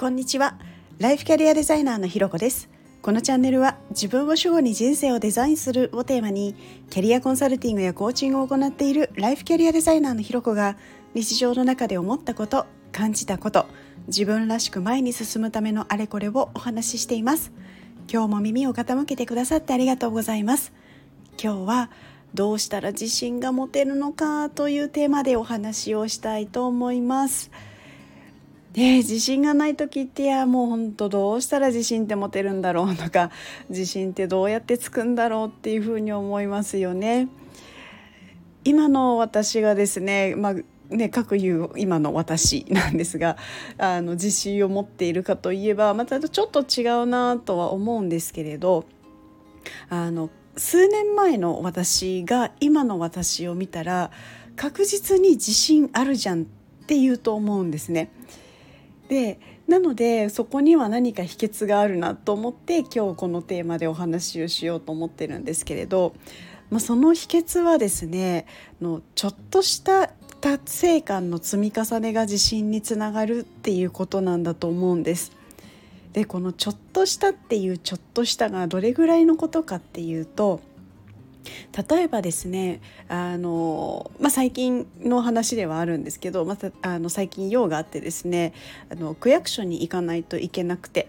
[0.00, 0.56] こんにちは。
[0.98, 2.70] ライフキャリアデザイナーのひろこです。
[3.02, 6.54] このチャンネルは自分を主語に人生をデザインするをテーマに
[6.88, 10.78] キャリアコンサルティングやコーチングを行っているライフキャリアデザイナーのひろこが
[11.12, 13.66] 日常の中で思ったこと感じたこと
[14.06, 17.52] 自分らしく前に進むためのあれこれをお話ししています。
[18.10, 20.72] 今日も耳を傾けてくださってありがとうございます。
[21.38, 21.90] 今日は
[22.32, 27.50] どうしたら自信が持てるのかというテーマでお話をしたいと思います。
[28.72, 33.30] で自信がない時っていやもうほんとどうしたら自信って持てるんだろうとか
[33.68, 37.28] 自信ってどうやってつくんだろうっていうふうに思いますよね。
[38.64, 40.54] 今の私がですね、まあ
[40.94, 43.36] ね、各言う今の私なんですが
[43.78, 48.84] あの自信を持っているかといえばまたちょっと違うなとは思うんですけれど
[49.88, 54.10] あの数年前の私が今の私を見たら
[54.56, 56.44] 確実に自信あるじゃんっ
[56.86, 58.10] て言うと思うんですね。
[59.10, 66.14] でなのでそこには何か秘訣があるなと思って今日このテーマでお話をしようと思ってるんですけれど、
[66.70, 68.46] まあ、その秘訣はですね
[68.80, 75.32] のちょっとした達成感の積み重ねが自信につながるっていうことなんだと思うんです。
[76.12, 80.60] でこの「ちょっとした」っていう「ちょっとした」がどれぐらいのことかっていうと
[81.88, 88.52] 例えばですねあの、まあ、最近の話ではあるんですけど、またあの最近用があってですね
[88.90, 91.08] あの区役所に行かないといけなくて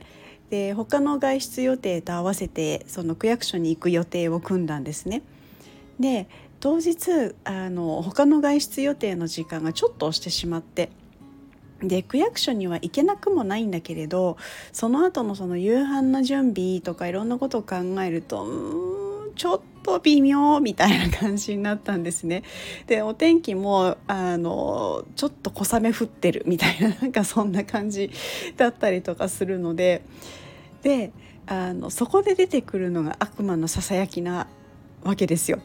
[0.49, 5.23] で他の外出予定と合わせてその区役所に行く予定を組んだんですね。
[5.99, 6.27] で
[6.59, 10.89] 当日あの他の外出予定の時間がちょっと押してしまって
[11.81, 14.37] で区役所には行けなくもないんだけれど
[14.71, 19.00] その後のその夕飯の準備とかいろんなことを考えるとうん
[19.35, 22.43] ちょっと微妙みたいな感じになったんですね。
[22.87, 28.11] でお天気もあのちょっと小雨降ってるみたいな なんかそんな感じ
[28.57, 30.01] だったりとかするので
[30.83, 31.11] で
[31.47, 34.47] あのそこで出てくるのが悪魔のささやきな
[35.03, 35.59] わけですよ。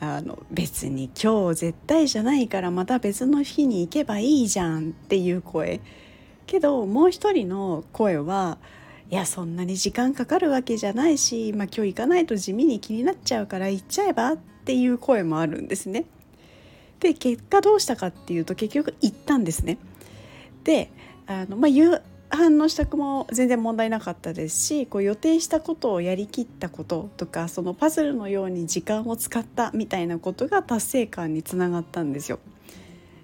[0.00, 5.80] あの別に今日絶対じゃないからまた別の日に行けばいいじゃんっていう声
[6.46, 8.58] けどもう一人の声は
[9.12, 16.06] いやそんなに時間かかるわけじゃないし、まあ、今日行かないと地味に気になっちゃうから行っちゃえばっていう声もあるんですね。
[16.98, 19.76] で結果どうしたかっていうと結局行ったんですね。
[20.64, 20.90] で
[21.26, 22.00] あの、まあ、夕
[22.30, 32.38] 飯の支度も全然問題なかったですしこう予定したことをやりきったこととかそのパズルのように時間を使ったみたいなことが達成感につながったんですよ。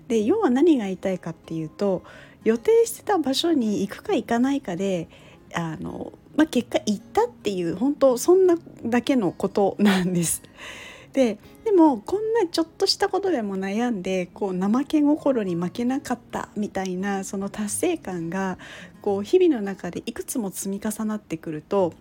[0.09, 2.03] で要は何が言いたいかっていうと
[2.45, 5.09] 予定してた場所に行くか行かないかで
[5.55, 10.43] あの、まあ、結果行ったっていう本当そんなだけのことなんです。
[11.13, 18.59] ででもこんなちょっとしたことでも悩んでこう怠け心に負けなかったみたいなその達成感が
[19.01, 21.95] こう日々の中でいくつも積み重なってくると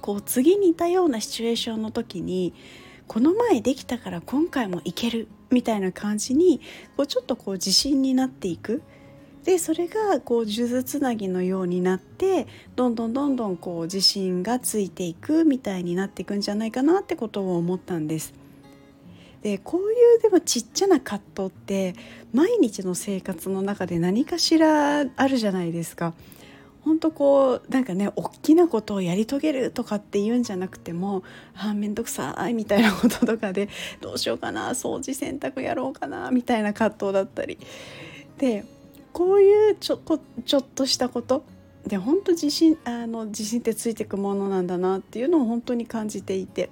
[0.00, 2.52] こう次に似たようなシチュエーションの時に
[3.06, 6.60] この前できたから今回もいけるみたいな感じに
[6.96, 8.82] こうちょっとこう自信になっていく。
[9.44, 12.46] でそれがこう数珠つなぎのようになって
[12.76, 18.32] どんどんどんどんこう自信がついていくみたいになっていくんじゃないかなってことを思ったんです。
[19.42, 21.94] でこういうでもちっちゃな葛藤って
[22.32, 26.14] 毎日の生活の中で何かしらあるじゃないですか。
[26.80, 31.22] 本当こうなんかね大きなことをやり遂げるとかって言うんじゃなくても
[31.54, 33.70] あ面倒くさいみたいなこととかで
[34.02, 37.58] どうしようかな掃除洗濯やろうかなみたいな葛藤だったり
[38.36, 38.66] で
[39.14, 41.44] こういうちょこちょっとしたこと？
[41.86, 46.68] で本当自信あの自信ってついてくものなんだなっていうのを本当に感じていて。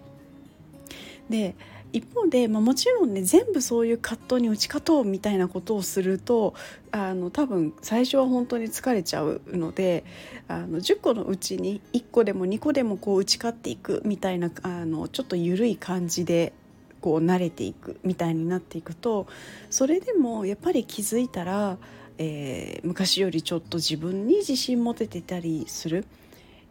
[1.30, 1.54] で
[1.92, 6.54] 一方で、まあ、もちろんね全部そういう葛藤に打ち勝とうみたいなことをすると
[6.90, 10.04] あの多分最初は本当に疲れちゃうので
[10.48, 16.54] あの10個のうちに1個でも2個でもこう打ち勝っていくみたいなあのちょっと緩い感じで
[17.02, 19.26] こう慣れていくみたいになっていくと
[19.68, 21.76] それでもやっぱり気づいたら
[22.18, 26.04] えー、昔よりちょっと自分に自信持ててたりする。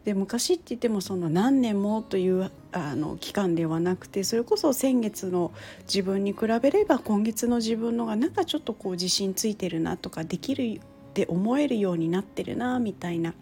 [0.04, 5.52] で昔って言ってもその何年もというあの期間ではなくてそれこそ先月の
[5.82, 10.80] 自分に比べれば今月の自分のがなんかちょっとこう自信ついてるなとかできるっ
[11.14, 13.32] て思えるようになってるなみたいな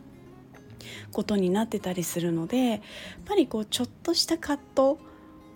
[1.12, 2.80] ことになってたりするのでやっ
[3.24, 4.98] ぱりこうちょっとした葛藤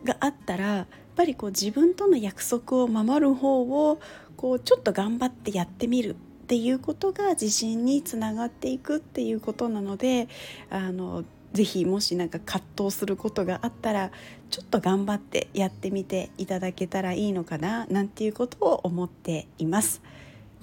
[0.04, 0.86] があったらやっ
[1.16, 4.00] ぱりこう自分との約束を守る方を
[4.36, 10.28] こうちょっと頑張ってやってみるっていうことが自信につながっていくっていうことなので
[10.68, 11.24] あの
[11.54, 14.10] ぜひもし何か葛藤することがあったら
[14.50, 20.02] ちょっと頑張ってやってみていただけたらいいのかななんていうことを思っています。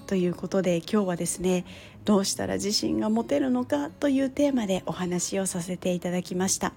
[0.06, 1.64] ということで今日はですね
[2.04, 6.74] どうしたら自信が持てるのかというテーマでお話をさせていただきました。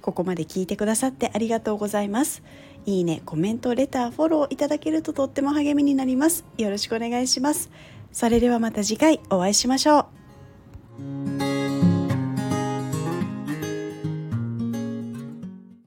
[0.00, 2.42] ここまで聞いてくださってありがとうございます。
[2.86, 6.44] いいねコメントレターフォローいただけるととっても励みになります。
[6.56, 7.70] よろしくお願いします。
[8.12, 10.17] それではまた次回お会いしましょう。